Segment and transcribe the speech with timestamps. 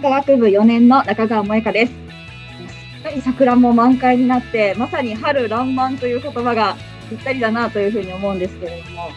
[0.00, 1.92] 科学部4年の中川萌香です。
[1.92, 6.76] すっかり桜も満開になって、まさに春爛漫という言葉が
[7.08, 9.10] ぴったりだなというふうに思うんですけれども、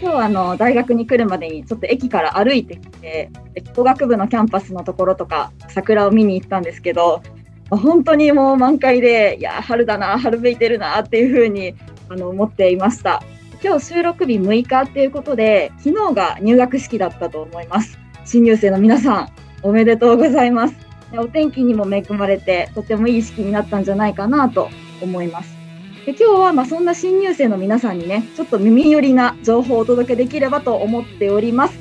[0.00, 3.30] 今日はあの大学に来るまでにちょっと駅から歩いてきて、
[3.74, 7.22] 工学部のキャンパスのところとか桜を見に行ったんですけど、
[7.70, 11.74] 本当にもう満開で、いや、春だな、春めいてるなっていうふうに
[12.08, 13.22] あの思っていました。
[13.64, 17.98] 今日収録日6日っていうことで、昨日が入学式だったと思います。
[18.24, 19.28] 新入生の皆さん、
[19.62, 20.74] おめでとうございます。
[21.12, 24.68] お天気にも恵まれて、とてもいい式になったんじゃないかなと
[25.00, 25.56] 思います。
[26.04, 31.78] で今日はまそんな新入生の皆さんにね、ちょっと耳寄りな情報をお届けできればと思っております。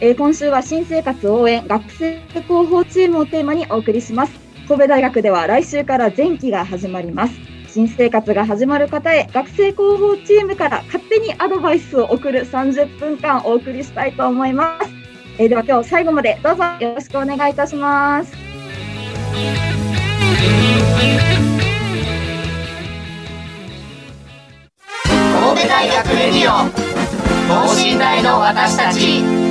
[0.00, 4.32] えー、今週は新生活応援学生広報チームをテーマにお送りします。
[4.66, 7.34] 神戸大学では来週から前期が始まります。
[7.68, 14.97] 新生活が始まる方へ学生広報チームから勝手にアドバイスを送る30分間お送りしたいと思います。
[15.40, 18.32] えー、では今日最後までどうぞよろしくお願いいたします。
[25.40, 26.68] 神戸大学レディオ
[27.48, 29.47] 等身大の私たち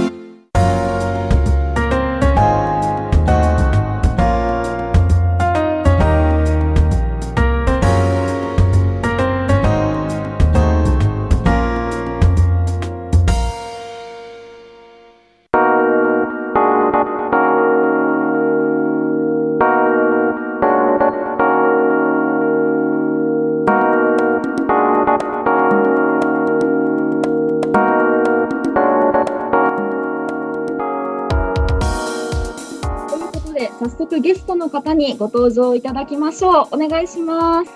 [34.28, 36.68] ゲストの方にご登場いただきましょう。
[36.72, 37.72] お願いします。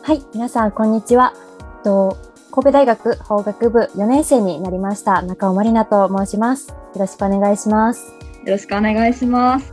[0.00, 1.34] はい、皆さん、こんにちは。
[1.84, 2.16] と
[2.50, 6.70] 神戸大学法学部4年生になりました中尾まりなと申します。
[6.70, 8.10] よろしくお願いします。
[8.10, 9.70] よろしくお願いします。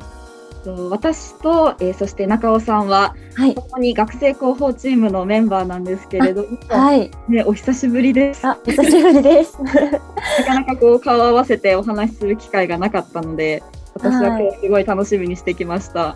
[0.89, 8.45] 私と、えー、そして中尾さんは、はい、共に学生広報チームのメンバーなんですけれども、はい、ね、お久しぶりです。
[8.45, 9.57] あ、久しぶりです。
[9.63, 13.63] なかなかこう顔を合わせてお話しする機会がなかったので、
[13.93, 15.99] 私は今日すごい楽しみにしてきました。
[15.99, 16.15] は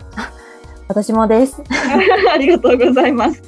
[0.88, 1.62] 私もです。
[2.32, 3.42] ありがとうございます。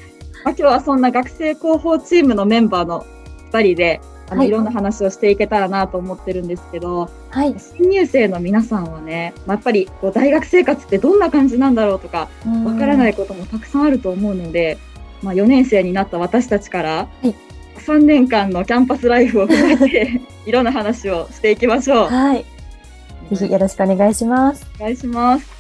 [0.44, 3.04] まあ、今日はそんな学生広報チームのメンバーの
[3.50, 12.28] 2人であの、はい、いろんな話をしていけたらなと思ってるんですけど、はい、新入生の皆さんはね、まあ、やっぱりこう大学生活ってどんな感じなんだろうとか
[12.64, 14.78] わからないこともたくさんあると思うので、
[15.22, 17.34] まあ、4年生になった私たちから、はい、
[17.78, 22.08] 3年間のキャンパスライフを踏まえて いろんな話をしていきましょう。
[22.08, 22.44] はい
[23.31, 24.66] ぜひよろしくお願いします。
[24.78, 25.50] お願いします。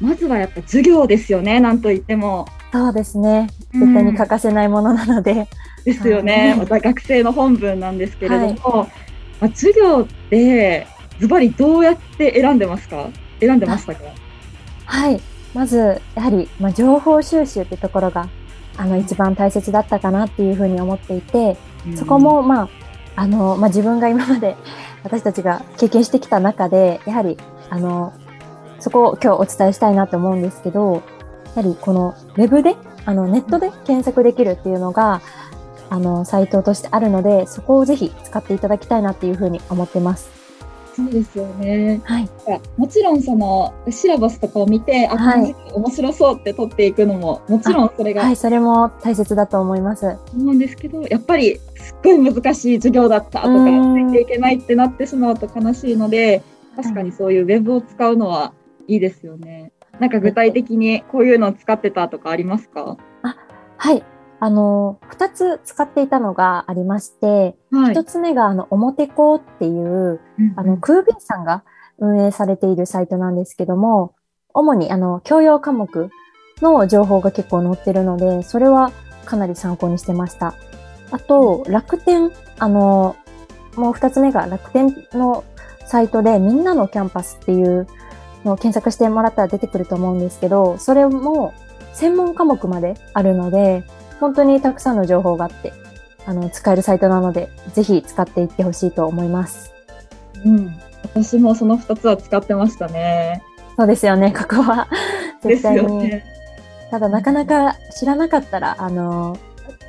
[0.00, 2.46] まずはやっぱ授業ですよね、なんといっても。
[2.72, 3.48] そうですね。
[3.72, 5.32] 絶対に欠かせないものなので。
[5.32, 5.46] うん、
[5.84, 6.54] ですよね。
[6.58, 8.88] また学生の本文なんですけれども、はい、
[9.40, 10.86] まあ、授業って
[11.20, 13.08] ズバリどうやって選んでますか？
[13.40, 14.00] 選んでましたか？
[14.86, 15.20] はい。
[15.54, 18.28] まず、やはり、まあ、情報収集ってところが、
[18.76, 22.68] あの、一番大切だったかなっていうふうに思っていて、うん、そこも、まあ、
[23.14, 24.56] あの、まあ、自分が今まで
[25.04, 27.36] 私たちが経験してきた中で、やはり、
[27.70, 28.12] あの、
[28.80, 31.02] そこを今日お伝えしたいなと思うんですけど、
[31.44, 35.20] やはりこの web で、あの、ネットで検索できるっていうのが、
[35.90, 40.43] あの、サイトとしてあるので、そこをぜひ使っていただきたいなっていうふうに思ってます。
[40.94, 42.00] そうですよね。
[42.04, 42.28] はい。
[42.76, 50.16] もちろんそのシラバスとかを見て、あ、はい、面白そうって取っていくのももちろんそれがはい、それも大切だと思います。
[50.32, 56.42] 思うんですけど、やっぱりすっごい難しい授業だったとか、ついていけないってなってしまうと悲しいので、
[56.76, 58.52] 確かにそういうウェブを使うのは
[58.86, 59.72] いいですよね。
[59.98, 62.96] なんか具体的にこういうのを使ってたとかありますか？
[63.22, 63.36] あ、
[63.76, 64.04] はい。
[64.44, 71.64] あの、二つ使っていたのがありまして、一、はい、つ目が、あの、表子っていう、うん、あの、空便さんが
[71.98, 74.14] 運営されているサイトなんですけども、
[74.52, 76.10] 主に、あの、教養科目
[76.60, 78.92] の情報が結構載ってるので、それは
[79.24, 80.54] かなり参考にしてました。
[81.10, 83.16] あと、楽天、あの、
[83.76, 85.42] もう二つ目が楽天の
[85.86, 87.86] サイトでみんなのキャンパスっていう
[88.44, 91.54] のを検索してもらったら出てくると思うんですけど、それも
[91.94, 93.84] 専門科目まであるので、
[94.20, 95.72] 本当にたくさんの情報があって、
[96.26, 99.72] あの、使えるサイトなので、ぜひ使っていってほしいと思います。
[100.44, 100.74] うん。
[101.02, 103.42] 私もその2つは使ってましたね。
[103.76, 104.88] そうですよね、ここは。
[105.42, 105.82] 絶対に。
[105.82, 106.24] よね。
[106.90, 109.36] ただ、なかなか知らなかったら、あの、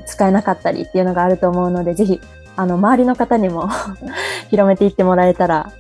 [0.06, 2.20] 使えなかったりっていうのがあると思うので、ぜひ、
[2.56, 3.70] あの、周りの方にも
[4.50, 5.72] 広めていってもらえたら、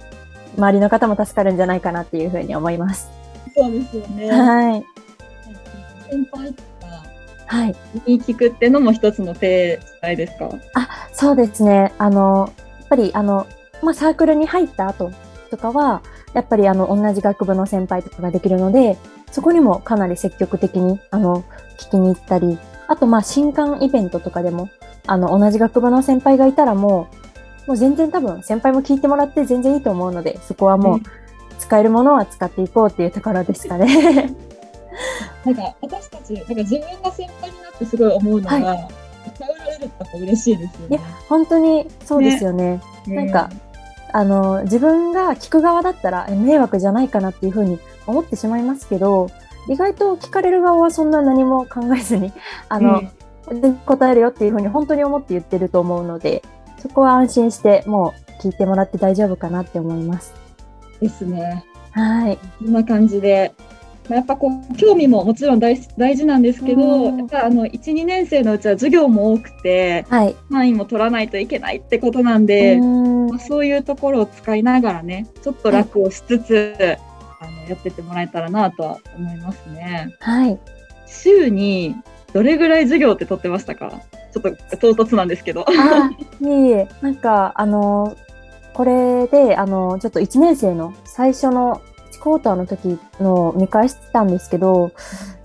[0.57, 3.09] 周りの方も助かるんじゃないかなっていうふうに思います。
[3.55, 4.31] そうですよね。
[4.31, 4.85] はい。
[6.09, 6.53] 先輩
[7.47, 7.75] はい。
[8.05, 10.49] に聞くっていうのも一つの手伝いですか？
[11.13, 11.93] そうですね。
[11.97, 13.47] あの、やっぱり、あの、
[13.83, 15.11] まあ、サークルに入った後
[15.51, 16.01] とかは、
[16.33, 18.97] やっぱり、あの、同じ学部の先輩とかができるので、
[19.31, 21.43] そこにもかなり積極的に、あの、
[21.77, 22.57] 聞きに行ったり、
[22.87, 24.69] あと、まあ、新刊イベントとかでも、
[25.07, 27.07] あの、同じ学部の先輩がいたらも
[27.65, 31.03] う、もう全然多分、先輩も聞いてもらって全然いいと思うので、そこはもううん
[31.57, 34.29] 使えるものは使っていこうっていうところですかね。
[35.45, 38.59] なんか私たち、なんか自分が先輩になってすごい思うのが、
[39.37, 40.99] 頼られるってやっぱ嬉しいですよね。
[41.27, 42.81] 本当にそうですよね。
[43.07, 43.49] なんか
[44.15, 49.29] あの、自分が聞く側だったらえ迷惑じゃないかなっていうふうに思ってしまいますけど、
[49.67, 52.31] 意外と聞かれる側はそんな何も考えずに、
[52.69, 53.01] あの、
[53.49, 56.43] で答えるよっていうふうに本当に思って言ってると思うので、
[56.77, 60.33] そこは安心してもう聞いてもらって大丈夫かなって思います。
[61.01, 61.65] ですね。
[61.91, 62.37] はい。
[62.37, 63.53] こんな感じで。
[64.09, 70.35] まあやっぱこう興味ももちろん大大事なんですけど、うんやっぱあの1、2年生のうちは授業も多くて、はい。
[70.51, 76.97] 単位も取らないといけないってことなんで、うーんまあそういうところを使いながらね、ちょっと楽をしつつ、
[77.39, 80.15] あのやってってもらえたらなとは思いますね。
[80.19, 80.59] はい。
[81.07, 81.95] 週に
[82.33, 84.01] どれぐらい授業って取ってましたか？
[84.33, 85.65] ちょっと唐突なんですけど。
[85.67, 86.09] あ、
[86.41, 88.17] いえいえ、なんか、あの、
[88.73, 91.94] これで、あの、ちょっと1年生の最初の1
[92.25, 94.91] クォーターの時の見返してたんですけど、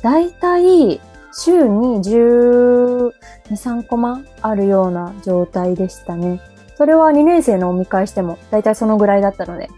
[0.01, 0.99] だいたい
[1.31, 3.13] 週に12、
[3.51, 6.41] 3コマあるような状態でしたね。
[6.77, 9.69] それは2年生のを見返しても、だいたいそのぐらいだったので、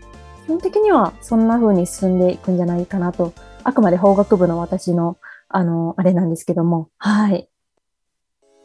[0.46, 3.32] 基本的にはそんな風に進んでいくんじゃないかなと、
[3.64, 5.18] あくまで法学部の私の、
[5.48, 7.48] あの、あれなんですけども、はい。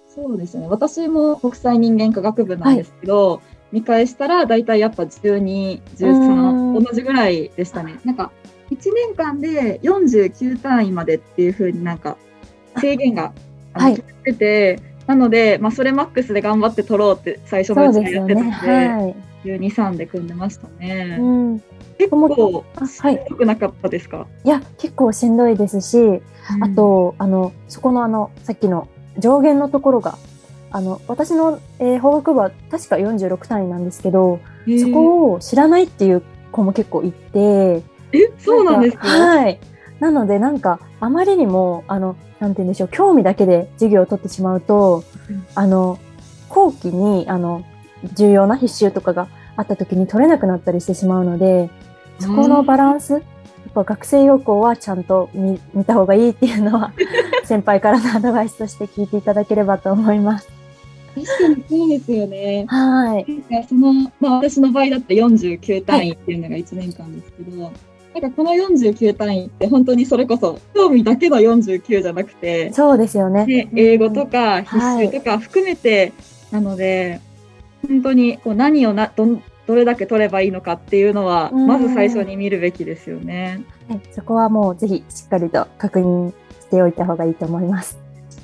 [0.06, 0.68] そうですね。
[0.68, 3.42] 私も国際人間科学部なんですけど、
[3.72, 8.00] 見返したら大体やっぱ12、うん13、同じぐらいでしたね。
[8.06, 8.32] なんか、
[8.72, 12.18] 1年間で49単位までっていう風になんか
[12.82, 13.34] 制限が
[13.74, 18.36] はいてて、なので、まあ、それマックスで頑張って取ろうって最初のそううちですよね。
[18.36, 19.16] はやってたんで、はい。
[19.46, 21.18] 12、3で組んでましたね。
[21.20, 21.64] うん。
[21.98, 26.22] 結構、あはいしんどくなかったですか、いや、結構しんどいですし、
[26.62, 28.88] あと、あの、そこのあの、さっきの
[29.18, 30.18] 上限のところが、
[30.70, 36.22] あの、私の、えー法学部は確か46単位なんですけど、うん、そこを知らないっていう
[36.58, 37.84] 子も結構いて、
[38.14, 39.08] え、そうなんですか？
[39.08, 39.60] はい。
[40.00, 45.98] なので、なんか、あまりにも、あの、なんて言うんでしょう、興味だけで授業を取ってしまうと、うんあの、
[46.50, 47.64] 後期に、あの、
[48.14, 51.70] 重要な必修とかがあった時に取れなくなったりしてしまうので、
[52.20, 53.22] そこのバランス、やっ
[53.74, 56.92] ぱ学生要項はちゃんと見見た方がいいっていうのは、
[57.44, 60.48] 先輩からのアドバイスとして聞いていただければと思います。
[61.26, 62.66] 確かにそうですよね。
[62.68, 63.26] はい。
[63.50, 67.72] なんかその、まあ私の場合だって49単位っていうのが1年間ですけど、
[68.14, 73.46] なんかこの49単位って本当にそれこそ興味だけの49じゃなくて、そうですよね。
[73.46, 76.14] で英語とか必修とか含めて
[76.52, 77.22] なので、
[77.88, 83.64] 本当にこう何をなどんどれだけ取ればいいのかっていうのは、うんまず最初に見るべきですよね。
[83.88, 88.00] はいそこはもうぜひしっかりと確認しておいた方がいいと思います。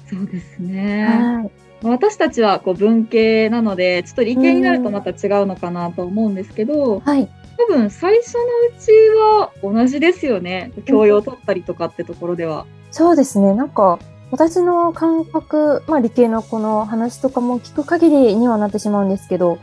[0.09, 1.05] そうですね。
[1.05, 1.62] はい。
[1.83, 7.29] 私たちはこう文系なので、ちょっと理系になるとまた違うのかなと思うんですけど、はい。
[7.57, 8.45] 多分最初のう
[8.79, 10.71] ちは同じですよね。
[10.85, 12.65] 教養を取ったりとかってところでは。
[12.91, 13.53] そうですね。
[13.53, 13.99] なんか、
[14.31, 19.59] 私の感覚、まあ理系のこの話とかも聞く限りにはなってしまうんですけど、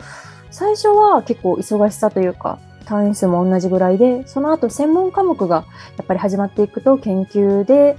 [0.50, 5.64] 最初は結構忙しさというか、単位数も同じぐらいで、その後専門科目が
[5.96, 7.96] やっぱり始まっていくと研究で、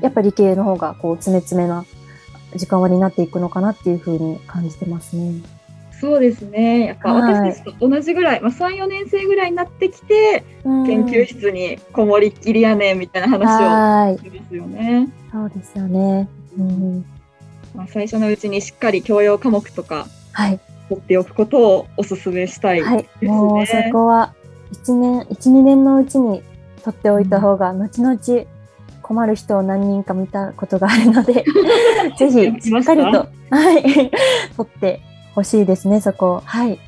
[0.00, 1.84] やっぱり理系の方がこう詰め詰めな
[2.54, 5.40] 時間割になっていくのかなっていうふうに感じてますね。
[6.00, 6.86] そうですね。
[6.86, 14.14] やっぱはい私たちと同じぐらい、まあ3、4年生ぐらいになってきて、研研究室にこもりっきりやねんみたいな話はい。
[14.14, 15.08] をしますよね。
[15.32, 16.28] そうですよね。
[16.56, 17.04] うん。
[17.74, 20.60] まあ、最初のうちにしっかり教養科目とかはい。
[20.88, 22.80] 取っておくことをお勧めしたい。
[22.80, 23.08] はい。
[23.20, 24.34] ねもうそこは
[24.84, 26.42] 1年、1、2年のうちに
[26.84, 28.18] 取っておいた方が、後々
[29.08, 31.42] 困る人を何人か見たことがあるので、
[32.18, 33.82] ぜひしっかりと、はい。
[33.82, 34.10] 取
[34.62, 35.00] って
[35.34, 36.42] ほしいですね、そこ。
[36.44, 36.78] はい。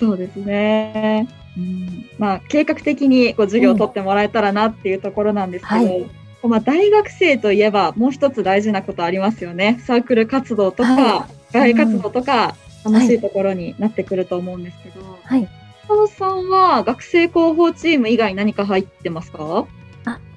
[0.00, 1.28] そうですね。
[1.54, 6.06] うん、まあ計画的にこう授業を取ってもらえたらなっていうところなんですけど、はい
[6.42, 9.80] まあ大学生といえばもう一つ大事なことありますよね。
[9.84, 12.54] サークル活動とか、は外活動とか、
[12.84, 15.48] 楽しいところになってくると思うんですけど、はい。
[15.88, 19.66] 佐野さんは学生広報チーム以外何か入ってますか？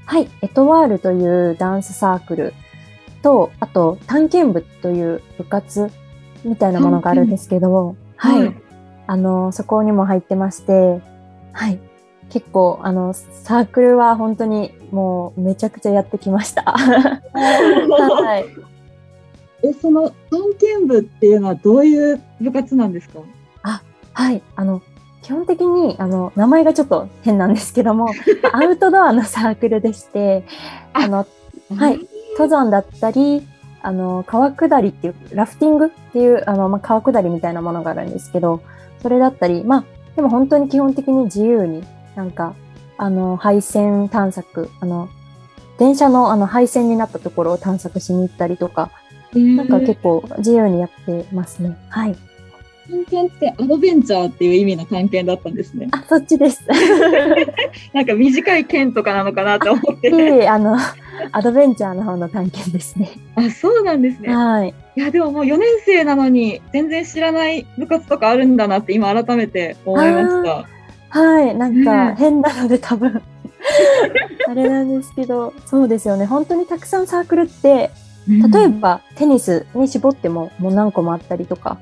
[0.09, 0.29] あ、はい。
[0.41, 2.53] エトワールというダンスサークル
[3.21, 5.91] と、あと、探検部という部活
[6.43, 8.55] みたいなものがあるんですけど、はい。
[9.07, 11.01] あの、そこにも入ってまして、
[11.53, 11.79] はい。
[12.29, 16.63] 結構、あの、サークルは本当にもうめちゃくちゃやってきました。
[16.63, 18.45] はい。
[19.67, 23.19] え、その探検部っていうのはどういう部活なんですか？
[24.13, 24.41] はい。
[24.55, 24.81] あの、
[25.29, 28.09] 基本的に、あの、名前がちょっと変なんですけども、
[28.51, 30.43] アウトドアのサークルでして、
[30.91, 31.27] あの、
[31.77, 31.99] はい。
[32.31, 33.47] 登山だったり、
[33.83, 38.61] あの、川下りっていう、ラフティングっていう、あの、まあ、川下りみたいなものがあるんですけど、
[39.03, 39.83] それだったり、まあ、
[40.15, 41.83] でも本当に基本的に自由に、
[42.15, 42.55] なんか、
[42.97, 45.09] あの、配線探索、あの、
[45.77, 48.89] 電車のあの配線になったところを探索しに行ったりとか、
[49.35, 51.77] なんか結構自由にやってますね。
[51.89, 52.17] はい。
[52.89, 55.89] 探検ってアドベンチャーっていう意味の探検だったんですね。
[55.91, 56.63] あ、そっちです。
[57.93, 60.09] なんか短い剣とかなのかなと思って。
[60.43, 60.77] いあの、
[61.31, 63.11] アドベンチャーの方の探検ですね。
[63.35, 64.35] あ、そうなんですね。
[64.35, 64.73] はい。
[64.95, 70.67] いや、でももう4年生なのに全然知らない部活とかあるんだなって今改めて思いました。
[71.09, 71.55] はい。
[71.55, 73.21] なんねか変なので多分、
[74.47, 76.25] あれなんですけど、そうですよね。
[76.25, 77.91] 本当にたくさんサークルって、
[78.27, 81.77] 例えばテニスに絞ってももう何個もあったりとか、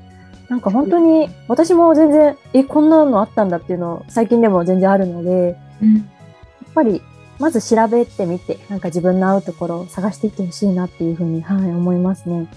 [0.48, 7.02] なんか本当に私も全然、え、こんなのあったんだっていうの最近でも全然あるので、うん、やっぱり
[7.38, 12.48] まず調べてみて、なんか自分の合うところを探していってほしいなっていうふうに、はい、思いますね。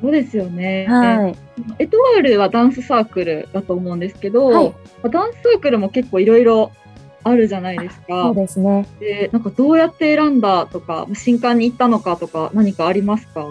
[0.00, 0.86] そうですよね。
[0.88, 1.36] はい。
[1.78, 4.74] エトワールはダンスサークルだと思うんですけど、はい
[5.10, 6.70] ダンスサークルも結構いろいろ
[7.24, 8.34] あるじゃないですかそう。
[8.34, 8.86] ですね。
[8.98, 13.46] で、なんかどうやって選んだとか、新刊に行ったのかとか何かありますか？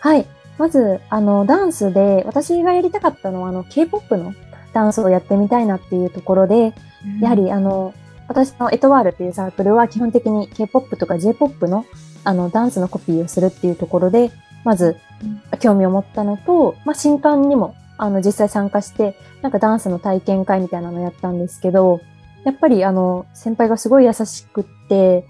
[0.00, 0.26] はい。
[0.58, 4.34] まず、あの、ダンスで、私がやりたかったのは、あの、K-POP の
[4.72, 6.74] ダンスをやってみたいなっていうところで、
[7.20, 7.94] やはり、あの、
[8.28, 11.84] 私のエトワールっていうサークルは基本的に K-POP とか J-POP の、
[12.24, 14.32] あの、ダンスのコピーをするっていうところで、
[14.64, 22.00] まずうん、興味を持ったのと、まあ、新刊にも、あの、実際参加して、なんかダンスの体験会みたいなのやったんですけど、
[22.44, 25.24] やっぱり、あの、先輩がすごい優しくって、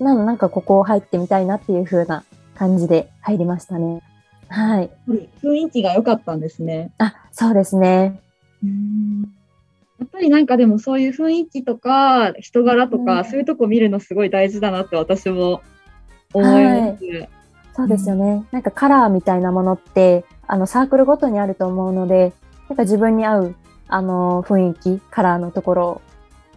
[0.00, 4.02] なんなんかここ入ってみたいなっていう風な感じで入りましたね。
[4.48, 4.90] はい。
[5.42, 6.92] 雰囲気が良かったんですね。
[6.98, 8.20] あ、そうですね。
[9.98, 15.62] やっぱりなんかでもそういう雰囲気とか人柄とか、うんそういうとこ見るのすごい大事だなって私も
[16.32, 17.04] 思います。
[17.74, 18.44] そうですよね。
[18.50, 22.32] なんかカラーみたいなものって、あの、サークルごとにあると思うので、
[22.68, 23.54] なんか自分に合う、
[23.86, 26.02] あの、雰囲気、カラーのところを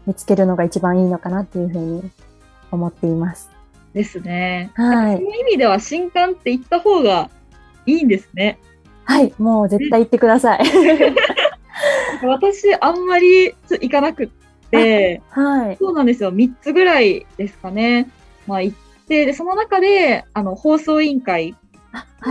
[0.08, 2.12] 見つけるのが一番いいのかなっていうふうに
[2.72, 3.52] 思っています。
[3.94, 4.72] ですね。
[4.74, 7.30] はいそういう意味では新刊って言った方が
[7.86, 8.60] いいんですね。
[9.06, 10.64] はい、もう絶対行ってください。
[12.24, 14.30] 私あんまり行かなくっ
[14.70, 15.78] て、はい。
[15.78, 16.34] そうなんですよ。
[16.34, 18.10] 3つぐらいですかね。
[18.48, 21.56] まあ行って、で、その中で、あの、放送委員会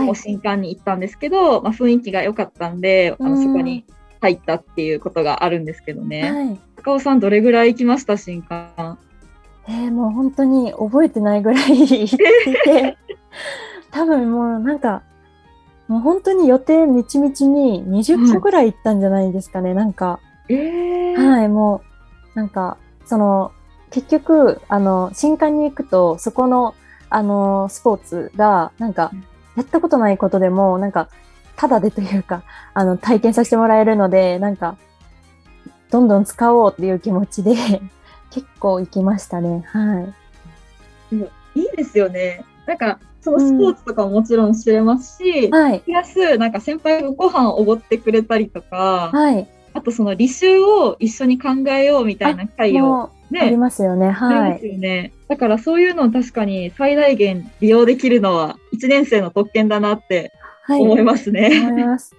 [0.07, 0.15] を。
[0.15, 3.85] 新刊に行ったんですけど、まあ雰囲気が良かったんで、あの、うんそこに
[4.21, 6.31] 入ったっていうことがあるんですけどね。
[6.31, 6.59] はい。
[6.83, 8.17] 高尾さんどれぐらい行きました？
[8.17, 8.97] 新刊。
[9.67, 12.97] えー、もう本当に覚えてないぐらい行っていて、
[13.91, 15.03] 多分もうなんか、
[15.91, 20.21] もう本当に予定みちみちに20個ぐらい行ったんじゃないですかね、なんか。
[20.47, 21.83] えー、はい、も
[22.33, 23.51] う、なんか、その、
[23.89, 26.75] 結局、あの、新刊に行くと、そこの、
[27.09, 29.23] あの、スポーツが、なんかうん、
[29.57, 31.09] やったことないことでも、なんか、
[31.57, 32.43] ただでというか、
[32.73, 34.77] あの、体験させてもらえるので、なんか、
[35.89, 37.53] どんどん使おうっていう気持ちで、
[38.31, 39.65] 結構行きましたね。
[39.67, 40.05] は
[41.53, 42.45] いいですよね。
[42.65, 45.51] なんか、そのスポーツとかももちろん知れますし、い。
[45.51, 45.79] はい。
[45.79, 49.47] プラス、なんか先輩がご飯をおごってくれたりとか、はい。
[49.73, 54.07] あとその履修を一緒に考えようみたいな会をもう、ありね、ますよね。
[54.07, 54.67] あはいります。
[54.67, 55.13] よね。
[55.27, 60.81] だからそういうのを確かに最大限利用できるのは1年生の特権だなってはい。
[60.81, 61.51] 思いますね。
[61.69, 62.15] 思います。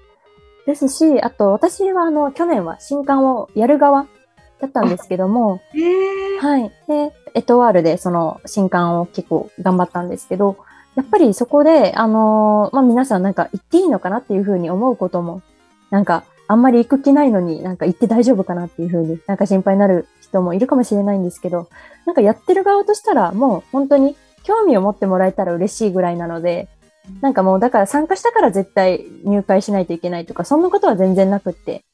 [0.67, 4.07] ですし、あと、私は、あの、去年は新刊をやる側
[4.61, 6.71] だったんですけども、 へーはい。
[6.87, 10.57] で、エトワールでその新刊を結構頑張ったんですけど、
[10.95, 15.43] やっぱりそこで、あのーまあ、皆さんなんか行っていいのかなっていうふうに思うことも、
[15.91, 21.69] なんか、あんまり行く気ないのになんか行って大丈夫かなっていうふうになんか心配になる人もいるかもしれないんですけど、
[22.05, 26.69] なんかやってる側としたらもう本当に興味を持ってもらえたら嬉しいぐらいなので、
[27.23, 31.85] なんかもうだから参加したから絶対入会しないといけないとか、そんなことは全然なくって、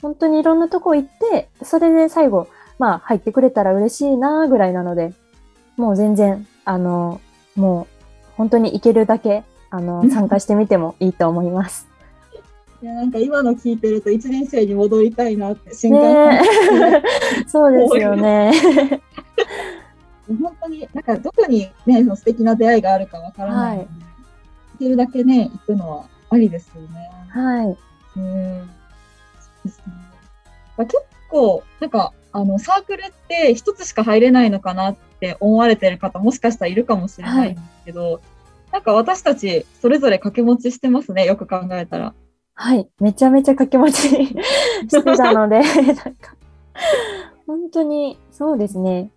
[0.00, 2.46] 本当にいろんなとこ行って、それで最後、
[2.78, 5.12] まあ入ってくれたら嬉しいなぐらいなので、
[5.76, 7.20] もう全然、あの、
[7.56, 7.93] もう
[8.36, 11.88] 本当に行けるだけ、あの、参加してみてもいいと思います。
[12.82, 17.02] いやなんか今の聞いてると1年生に戻りたいなって新幹ね線、え
[17.48, 18.52] そうですよね。
[20.28, 24.04] 本当になんかどこにねその素敵な出会いがあるかわからないので、はい
[24.74, 27.10] 行けるだけね行くのはありですよね。
[27.28, 27.66] はい。
[27.66, 29.84] うんそうですね
[30.76, 30.98] まあ、結
[31.30, 38.20] 構なんかあのサークルって一つしか入れないのかなって思われてる方もしかしたらいるかもしれないんですけど、
[38.72, 42.12] なんか私たちそれぞれ掛け持ちしてますねよく考えたら。
[42.54, 42.88] はい。
[43.00, 44.34] めちゃめちゃ掛け持ちし
[44.88, 46.36] てたので、 なんか、
[47.46, 49.10] 本当に、そうですね。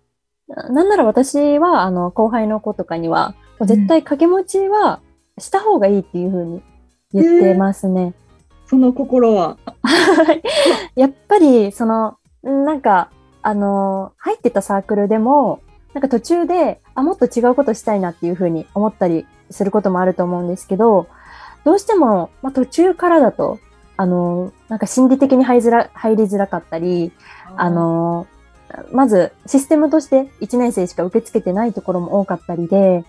[0.48, 5.00] ななんなら私は、あの、後輩の子とかには、絶対掛け持ちは
[5.38, 6.62] した方がいいっていうふうに
[7.12, 8.14] 言ってますね。
[8.66, 9.56] その心は？
[9.82, 13.10] は いやっぱり、その、んなんか、
[13.42, 15.60] あの、入ってたサークルでも、
[15.94, 21.08] なんか途中で、あ、もっと違うことしたいなっていうふうに思ったりすることもあると思うんですけど、
[21.64, 23.58] どうしても、まあ、途中からだと、
[23.96, 27.12] あの、なんか心理的に入りづら入りづらかったり、
[27.56, 28.26] あの、
[28.92, 33.04] まずシステムとして1年生しか受け付けてないところも多かったりで、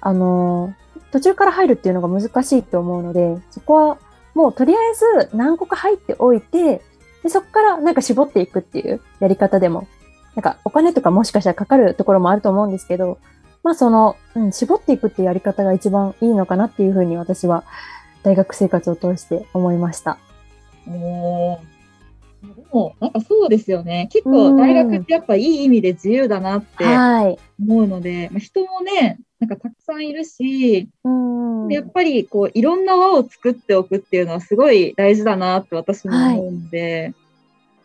[0.00, 0.74] あの、
[1.12, 3.98] 途中から入るっていうのが難しいと思うので、そこは
[4.34, 6.82] もうとりあえず何個か入っておいて、
[7.24, 9.88] でそこからなんか絞っていくっていうやり方でも、
[10.36, 13.18] なんかお金とかもしかしたらかかるところもあると思うんですけど、
[13.62, 17.64] まあその、うん、絞っていくっていうやり方が一番いいのかなっていうふうに私は
[18.22, 20.18] 大学生活を通して思いました。
[20.86, 21.73] おー
[22.74, 24.08] も、なんかそうですよね。
[24.12, 27.38] 結構大学ってやっぱいい意味で自由だなってはい。
[27.62, 31.68] 思うので、まあ、人もね、なんかたくさんいるし、うん。
[31.68, 37.14] やっぱりこういろんな輪を作っておくっていうのはすごい大事だなって私も思うので、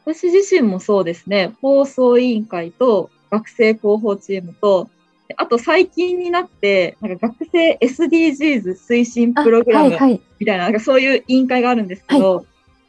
[0.05, 4.89] 私自身もそうですね、放送委員会と学生広報チームと、
[5.27, 10.21] であと最近になって、なんか学生 SDGs 推進あプログラムはいはい。
[10.39, 12.45] みたいな、なんかそういう委員会があるんですけど、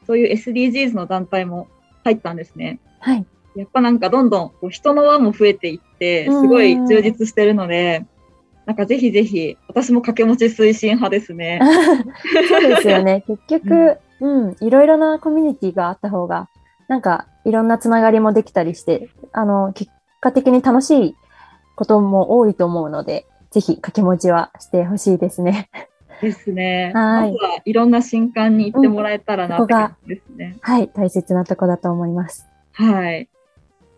[0.07, 1.69] そういう SDGs の団体も
[2.05, 2.81] 入ったんですね。
[2.99, 3.27] はい。
[3.57, 8.07] やっぱなんかどんどんこう人の輪も増えていって、すごい充実してるので、
[8.67, 11.61] なんかぜひぜひ、私も掛け持ち推進派ですね。
[12.49, 13.25] そうですよね。
[13.27, 16.49] 結局、うん、いろいろなコミュニティがあった方が、
[16.87, 21.17] なんか、いろんなつながりもできたりして、あの、結果的に楽しい
[21.75, 25.69] ことも多いと思うので、ぜひ掛け持ちはしてほしいですね。
[26.21, 26.93] ですね。
[26.95, 30.59] はいまずはいろんな新刊に行ってもらえたらなって感じですね。
[30.61, 32.47] はい、大切なとこだと思います。
[32.73, 33.29] はい。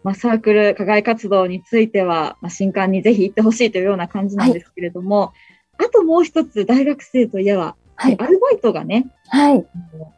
[0.02, 5.32] まあ、サークル課外活動については、まあ、新刊にぜひ行ってほしいというような感じなんですけれども、
[5.78, 9.64] あともう一つ大学生といえば、はいアルバイトがね、はい。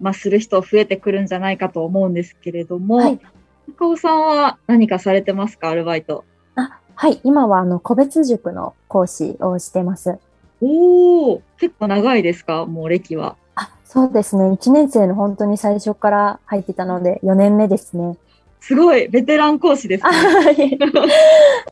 [0.00, 3.20] まあ、する人増えてくるんじゃないかと思うんですけれども、はい
[3.68, 6.24] 中尾さんは何かされてますか、アルバイト。
[6.54, 7.20] あ、はい。
[7.24, 10.18] 今は、あの、個別塾の講師をしてます。
[10.60, 13.36] おお、結構長いですか、もう歴は。
[13.54, 14.44] あ、そうですね。
[14.44, 18.16] 1年生の本当に最初から入ってたので、4年目ですね。
[18.60, 20.16] すごい、ベテラン講師ですあね。
[20.16, 20.78] は い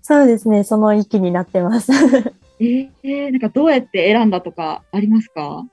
[0.03, 0.63] そうですね。
[0.65, 1.91] その域になってます。
[2.61, 5.65] えー、なんかどうやって選んだとかありますか？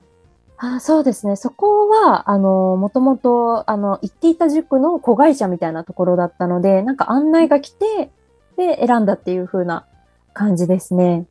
[0.62, 1.36] あそうですね。
[1.36, 8.10] そこは、あの、もともと、あの、行っていた塾の子会社みたいなところだったので、なんか案内が来て、
[8.56, 9.86] で、選んだっていう風な
[10.34, 11.24] 感じですね。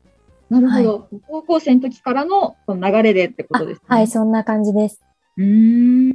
[0.50, 1.08] なるほど。
[1.28, 3.84] 高校生の時からのその流れでってことですね。
[3.88, 5.00] はい、そんな感じです。
[5.36, 6.10] うーん。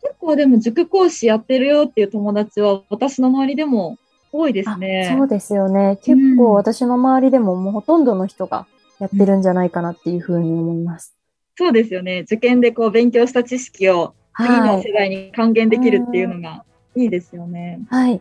[0.00, 3.96] 結構でも塾講師やってるよっていう友達は私の周りでも
[4.32, 5.08] 多いですね。
[5.12, 5.96] あそうですよね。
[6.02, 8.66] 結うん構私の周りでももうほとんどの人が
[9.00, 11.16] やってるんじゃないかなっていう風に思います。
[11.56, 12.20] そうですよね。
[12.20, 14.76] 受験でこう勉強した知識を次はい。
[14.76, 17.80] の世代に還元できるっていうのがいいですよね。
[17.90, 18.20] はい。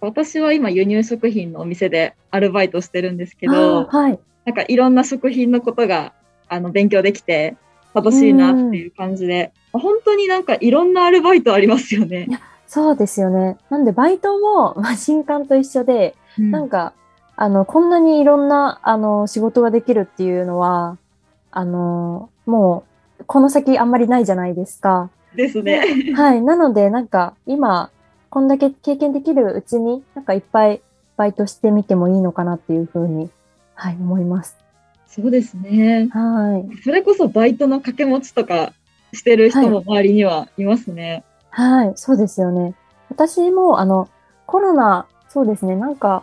[0.00, 4.18] 私は今輸入食品のお店でアルバイトしてるんですけあど、ーはい。
[4.44, 6.12] なんかいろんな食品のことが
[6.48, 7.56] あの勉強できて
[7.94, 12.28] 楽しいなっていう感じで、本当になんかいろんなアルバイトありますよね。
[12.72, 13.58] そうですよね。
[13.68, 16.94] なんでバイトも、 まあ、新刊と一緒で、なんか、
[17.36, 20.96] あの、こんなにいろんな、あの、仕事ができるっていうのは、
[21.50, 22.84] あの、も
[23.20, 25.10] う、この先あんまりないじゃないですか。
[25.36, 25.82] ですね。
[26.16, 26.40] はい。
[26.40, 27.90] なので、なんか、今、
[28.30, 30.80] こんだけ経験できるうちに、なんかいっぱい
[31.18, 33.28] バイトしてみてもいいのかなっていうふうに、
[33.82, 34.56] はい、思います。
[35.08, 36.08] そうですね。
[36.12, 36.82] はい。
[36.84, 38.74] それこそバイトの掛け持ちとか
[39.12, 41.24] してる人も周りにはいますね。
[41.50, 42.76] はい、そうですよね。
[43.10, 44.08] 私も、あの、
[44.46, 46.22] コロナ、そうですね、なんか、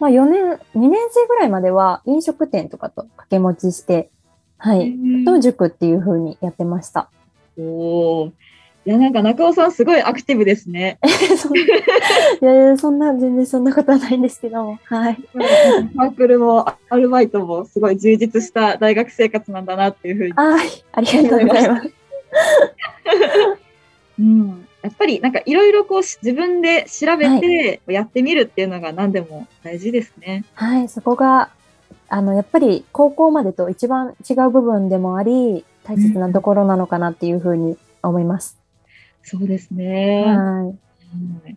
[0.00, 0.42] まあ4年、
[0.74, 4.10] 2年生ぐらいまでは飲食店とかと掛け持ちして
[4.58, 4.96] はい。
[5.24, 7.08] と塾っていう風にやってました。
[7.56, 8.32] おお。
[8.86, 10.98] いや、なんか中尾さんすごいアクティブですね。
[12.40, 14.78] いやいや、そんな、全然そんなことはないんですけども。
[14.84, 15.18] はい。
[15.96, 20.32] サークルもアルバイトもすごい充実した大学生活なんだなっていうふうに。
[20.34, 20.68] はい。
[20.92, 21.90] ありがとうございます。
[24.20, 24.68] うん。
[24.82, 30.44] やっぱりなんかいろいろこうし自分で調べてやってみるっていうのが何でも大事ですね。
[30.54, 30.88] はい。
[30.88, 31.50] そこが、
[32.08, 38.56] あの、やっぱり高校までと一番違う部分でもあり、大切なところなのかなっていうふうに思います。
[39.26, 40.24] そうですね。
[40.24, 40.36] はい。
[40.36, 40.72] は
[41.48, 41.56] い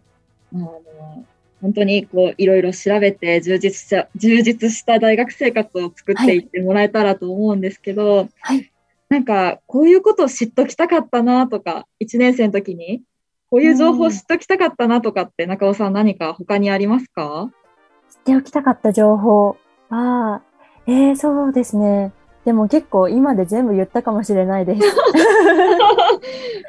[0.52, 1.26] まあ、あの
[1.62, 8.72] 本当にこういろいろ調べて充実した充実した大学生活を作っていってもらえたらと思うんですけど、はい
[9.10, 13.02] なんかこういうことを知っときたかったなとか1年生の時に
[13.50, 17.50] こういう情報を知っときたかったなとかって中尾さん何か他にありますか？
[18.10, 19.58] 知っておきたかった情報
[19.90, 20.44] は、
[20.86, 22.14] えー、そうですね。
[22.46, 24.82] でも結構今で全部言ったかもしれないです。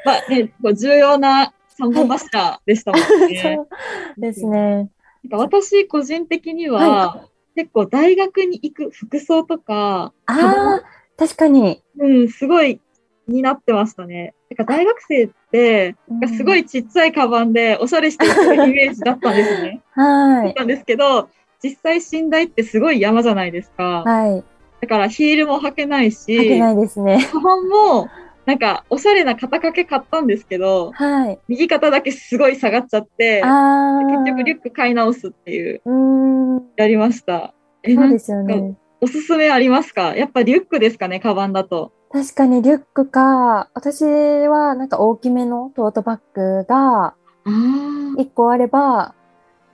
[0.05, 3.37] まあね、重要な三本柱でしたもんね。
[3.57, 4.89] そうですね。
[5.29, 10.81] 私個人的には、は結構大学に行く服装とか、ああ、
[11.17, 11.81] 確かに。
[11.97, 12.79] うん、すごい
[13.25, 14.33] 気になってましたね。
[14.49, 15.95] なんか大学生って、
[16.35, 19.81] すごいちっちゃいカバンでおしゃれしてるイメージだったんですね。
[19.91, 20.53] はい。
[20.55, 21.29] なんですけど、
[21.63, 24.03] 実際寝台ってすごい山じゃないですか。
[24.03, 24.43] はい。
[24.81, 27.29] だからヒールも履けないし、書けないですね。
[27.31, 28.09] カバンも
[28.45, 31.39] なんかおしゃれな肩掛け買ったんですけど、はい。
[31.47, 33.41] 右肩だけすごい下がっちゃって。
[33.41, 36.63] 結局リュック買い直すっていう、うーん。
[36.75, 37.53] やりました。
[37.83, 38.75] え、そうですよね。
[38.99, 40.15] おすすめありますか？
[40.15, 41.91] やっぱリュックですかね、カバンだと。
[42.11, 47.15] 確かにリュックか、私はなんか大きめのトートバッグがあ
[47.45, 47.51] あ。
[48.17, 49.15] 1個あれば、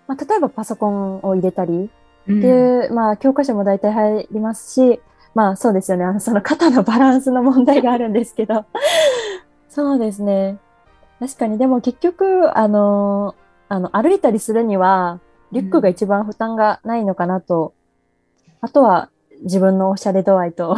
[0.07, 1.89] まあ、例えばパソコンを入れたりうん
[2.33, 4.99] っていう、まあ教科書も大体入りますし、
[5.33, 6.03] まあそうですよね。
[6.03, 8.65] あのその肩のバランスの問題があるんですけど。
[9.69, 10.57] そうですね。
[11.19, 13.35] 確かに、でも結局、あの、
[13.69, 15.19] あの、歩いたりするには、
[15.51, 17.73] リュックが一番負担がないのかなと。
[18.61, 19.09] あとは
[19.43, 20.75] 自分のおしゃれ度合いと、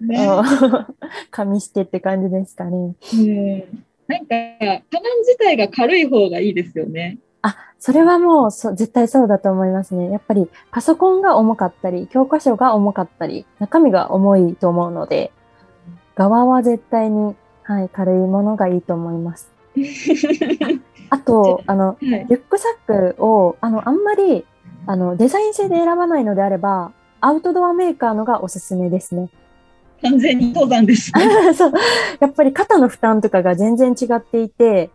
[0.00, 0.28] ね。
[1.30, 2.94] 加味してって感じですかね。
[3.14, 7.18] うんなんか、カバン自体が軽い方がいいですよね。
[7.42, 10.10] あ、それはもうそ絶対そうだと思いますね。
[10.10, 15.32] やっぱりパソコンが重かったり、教科書が重かったり、中身が重いと思うので、
[16.14, 19.52] 側は絶対に、はい、軽いものがいいと思います。
[21.10, 24.44] あと、あの、はいリュックサックを、あの、あんまり、
[24.86, 29.30] あの、デザイン性で選ばないのであれば、アウトドアメーカーのがおすすめですね。
[30.02, 31.54] 完全に登山ですね。
[31.54, 31.72] そう。
[32.20, 34.90] やっぱり肩の負担とかが全然違っていて、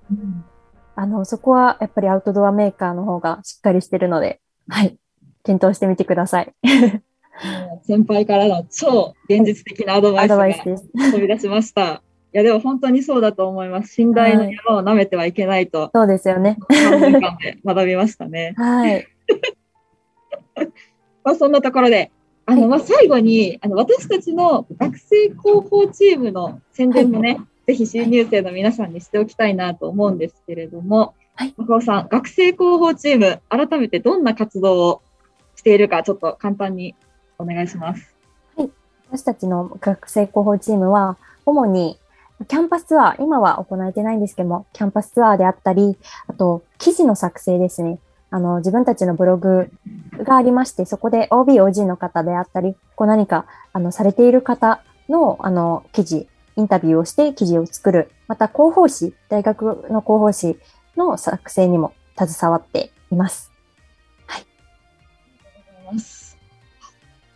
[0.96, 4.98] あの、そこはやっぱりアウトドアメーカーの方がしっかりしてるので、はい。
[5.44, 6.54] 検討してみてください。
[7.84, 10.78] 先輩からの超現実的なアドバイスが。
[11.12, 12.02] 飛び出しました。
[12.34, 14.02] いや、でも本当にそうだと思います。
[14.04, 16.58] 寝台の山を舐めてはいけないと、そうですよね。
[16.70, 18.54] 3年間で学びましたね。
[18.58, 19.08] はい。
[21.24, 22.12] まあ、そんなところで、
[22.46, 35.02] あの、はいまあ、最後に、あの、私たちの学生広報チームの宣伝もね、ぜひ新入生の皆さんにしておきたいなと思うんですけれども、はい中尾さん、学生広報チーム、改めてどんな活動を
[35.56, 36.96] しているか、ちょっと簡単に
[37.40, 38.14] お願いします。
[39.10, 42.00] 私たちの学生広報チームは、主に
[42.48, 45.98] キャンパスツアー、今は行えてないんですけども、キャンパスツアーであったり、
[46.28, 48.00] あと、記事の作成ですね。
[48.30, 49.70] あの、自分たちのブログ
[50.18, 58.12] がありまして、そこで OB、OG の方であったり、こう何か、あの、されている方の、あの、記事、インタビューをして記事を作る。
[58.28, 60.58] また、広報誌、大学の広報誌
[60.96, 63.52] の作成にも携わっています。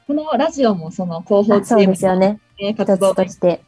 [0.08, 1.86] このラジオもその広報チーム。
[1.86, 3.62] の一活動として。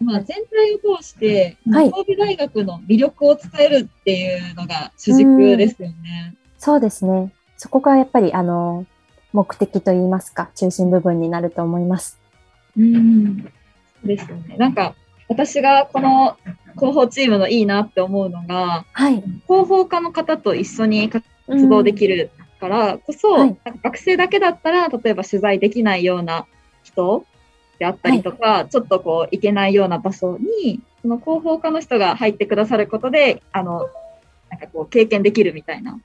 [0.00, 6.34] まあ、全体を通して、はい神戸大学の魅力を伝えるっていうのが主軸ですよね。
[6.58, 7.32] そうですね。
[7.56, 8.86] そこがやっぱり、あの、
[9.32, 12.18] 目的といいますか、中心部分になると思います。
[12.76, 13.52] うん。
[14.04, 14.56] ですよね。
[14.56, 14.94] なんか、
[15.28, 16.36] 私がこの
[16.74, 19.22] 広報チームのいいなって思うのが、はい。
[19.46, 21.24] 広報課の方と一緒に活
[21.68, 26.46] 動できるからこそ、はいなんか学生だけだったら、例えば取材できないような
[26.82, 27.24] 人
[27.78, 33.88] であったりとか、ちょっとこう行けないような場所に、その広報課の人が入ってくださることで、あの、
[34.50, 35.98] なんかこう経験できるみたいな。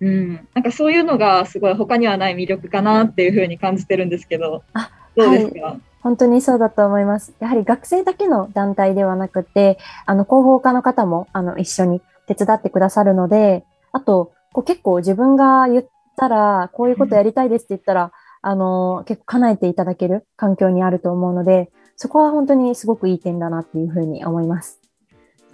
[0.00, 0.34] うん。
[0.54, 7.34] なんかそういうのがすごい他にはない魅力かなっていうふうに感じてるんですけど、あどうですか、本当にそうだと思います。
[7.40, 24.80] やはり学生だけの団体ではなくて、あの、広報課の方も、あの、一緒に手伝ってくださるので、あと、こう結構自分が言ったら、こういうことやりたいですって言ったら、あの、結構叶えていただける環境にあると思うので、そこは本当にすごくいい点だなっていうふうに思います。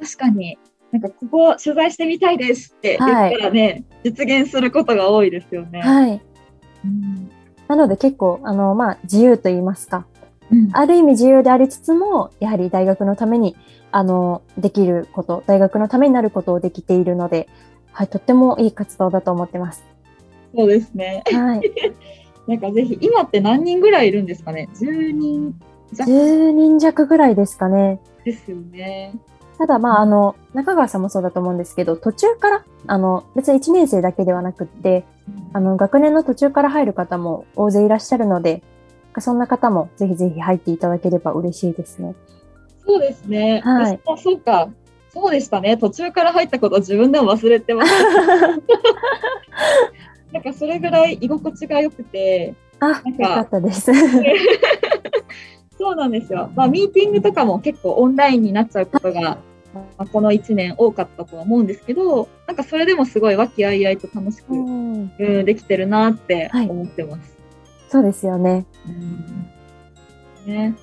[0.00, 0.58] 確かに。
[0.90, 5.80] なんかここ取材してみたいですって言ったらね、実現することが多いですよね。
[5.80, 6.20] はい。
[6.84, 7.30] うん
[7.68, 10.11] なので結構、あの、まあ、自由と言いますか、うん
[10.72, 13.56] ある意味自由でありつつも、やはり大学のために、
[13.90, 17.48] あの、できること、大学のためになることをできているので、
[17.92, 19.84] はい、とってもいい活動だと思ってます。
[20.54, 21.22] そうですね。
[21.26, 21.62] はい。
[22.46, 25.54] なんかぜひ、今って何人ぐらいいるんですかね ?10 人
[25.92, 28.00] 弱？10人弱ぐらいですかね。
[28.24, 29.14] ですよね。
[29.58, 35.04] ただ、まあ、あの、中川さんもそうだと思うんですけど、途中から、あの、別に1年生だけではなくって、
[35.52, 38.62] あの、学年の途中から入る方も大勢いらっしゃるので、
[39.20, 42.14] そんな方もぜひぜひ入っていただければ嬉しいですね。
[42.84, 43.60] そうですね。
[43.64, 44.70] はいそうか。
[45.12, 45.76] そうでしたね。
[45.76, 48.48] 途中から入ったこと自分でも忘れてました。
[50.32, 53.92] なんかそれぐらい居心地が良くて、あ、なんかったです。
[55.78, 56.50] そうなんですよ。
[56.54, 59.38] まあ、ミーティングとかも結構オンラインになっちゃうことが、
[59.74, 67.41] まあ、この1年多かったとは思うんですけど、なんかそれでもすごい和気あいあいと楽しく、ううんん、できてるなってはい思ってます。
[67.92, 68.64] そうですよね。
[70.46, 70.74] ね。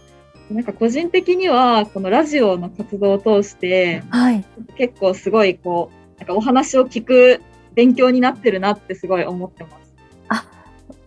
[0.49, 4.45] なんか個人的には、このラジオの活動を通して、はい。
[4.77, 7.41] 結構すごいこう、なんかお話を聞く
[7.73, 9.89] 勉強になってるなってすごい思ってます。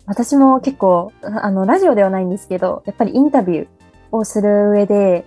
[0.05, 3.67] 私も結構、あの、ラジオではないんですけど、やっぱりインタビュー
[4.11, 5.25] をする上で、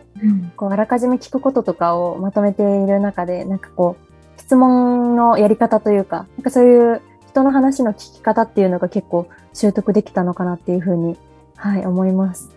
[0.56, 11.16] こう、あらかじめ聞くこととかをまとめている中で、なんかこう、質問のやり方というか、なんかそういう人の話の聞き方っていうのが結構習得できたのかなっていうふうに、
[11.56, 12.50] はい、思います。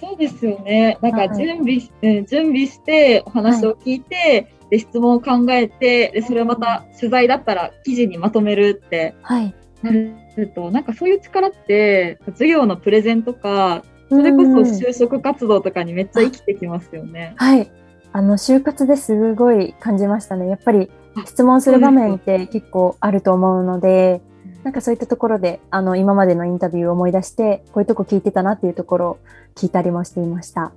[0.00, 0.98] そうですよね。
[1.00, 9.54] なんはいか準備し、うん準備してお話を聞いて、で質問を考えてでそれをまた取材だったら記事にまとめるってはい。
[9.82, 17.34] なるとなんかそういう力って授業のプレゼンとかそれこそうん就職活動とかにめっちゃ生きてきますよね。
[17.36, 17.70] はい。
[18.12, 20.48] あの、就活ですごい感じましたね。
[20.48, 20.90] やっぱり
[21.26, 24.20] 質問する場面って結構あると思うので、
[24.64, 29.18] なんかそういったところで、あの、今までのインタビューを思い出して、こういうとこ聞いてたなっていうところを
[29.56, 30.72] 聞いたりもしていました。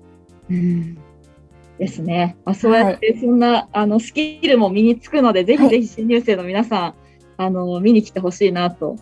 [0.49, 0.97] うん
[1.77, 2.37] ですね。
[2.45, 6.93] まあ、そうやってそんな、あのスキルも身につくので、ぜひぜひ新入生の皆さん、
[7.37, 8.95] あの見に来てほしいなと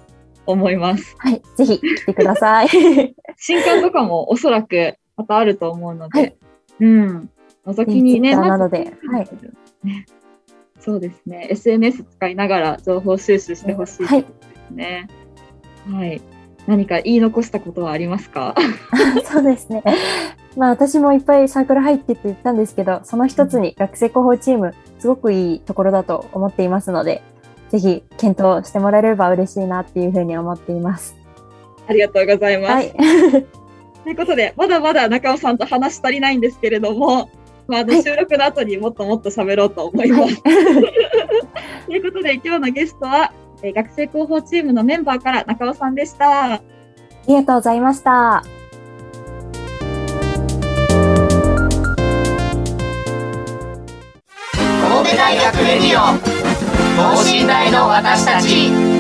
[0.46, 1.16] 思います。
[1.20, 1.42] はい。
[1.56, 2.68] ぜひ来てください。
[3.38, 6.36] 新刊とかもおそらくまたあると思うので、はい
[6.80, 7.30] うん。
[7.68, 8.94] 覗きにね、なまずどで。
[9.08, 9.30] はい。
[9.84, 10.06] ね
[10.80, 11.48] そうですね。
[11.52, 14.26] SNS 使いながら情報収集してほしいはい
[14.76, 15.08] ね。
[15.90, 16.22] はい。
[16.68, 18.56] 何か言い残したことはありますか？
[19.26, 19.84] そうですね。
[20.56, 27.22] まあ私もいっぱいサークル入ってって言ったんですけど、その一つに学生広報チーム、すごくいいところだと思っていますので、
[27.70, 31.16] ぜひ検討してもらえれば嬉しいなっていうふうに思っています。
[31.88, 32.72] ありがとうございます。
[32.72, 32.94] はい。
[34.04, 37.30] ということで、まだまだ中尾さんと話し足りないんですけれども、
[37.68, 40.22] まあ、あのはい収録の後にもっともっと喋ろうと思います。
[40.24, 40.36] はい。
[41.88, 43.34] ということで、今日のゲストは、
[43.64, 46.56] えー学生広報チームのメンバーから中尾さんでした。
[46.56, 46.62] あ
[47.28, 48.44] りがとうございました。
[54.52, 56.18] 神戸大学レディオ
[56.98, 58.93] 等身大の私たち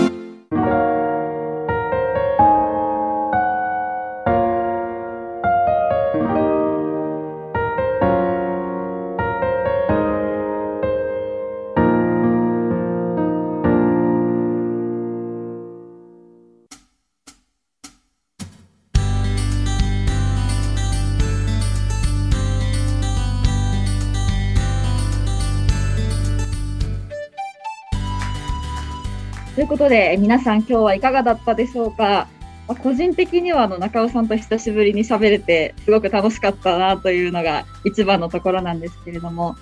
[29.84, 32.30] ことで、皆さん今日はいかがだったでしょうか？
[32.70, 39.58] まあ個人的にはあの中尾さんと久しぶりに喋れてすごく楽しかったなというのが一番のところなんですけれども、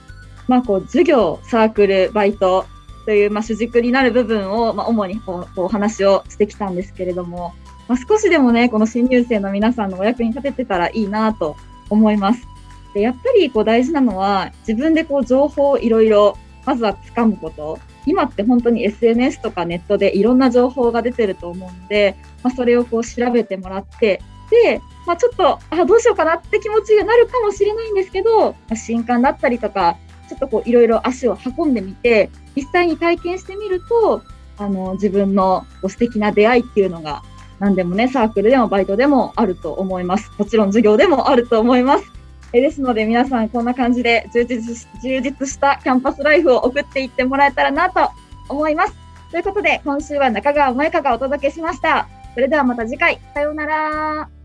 [0.48, 2.68] まあ、こう授業、サークル、バイト
[3.06, 7.56] というまあ主軸になる部分をまあ主にこうこうお話をしてきたんですけれども、
[7.88, 11.58] まあ、少しでもねこの新入生の皆さんのお役に立ててたらいいなと
[11.90, 12.48] 思います。
[12.94, 34.24] でやっぱりこう大事なのは自分でこう情報をいろいろまずは掴むこと今って本当に SNS とかネットでいろんな情報が出てると思うので、まあ、それをこう調べてもらってで、まあ、ちょっとあどうしようかなって気持ちになるかもしれないんですけど、まあ新刊だったりとかちょっとこういろいろ足を運んでみて実際に体験してみると
[34.58, 37.24] あの自分の素敵な出会いっていうのが
[37.60, 40.32] 何でもねサークルでもバイトでもあると思います。
[40.38, 42.21] もちろん授業でもあると思います。
[42.54, 48.10] えですので皆さんこんな感じで充実し充実したキャンパスライフを送っていってもらえたらなと
[48.50, 48.94] 思います。
[49.32, 52.10] ということで今週は中川萌香がお届けしました。
[52.34, 54.41] それではまた次回、さようなら。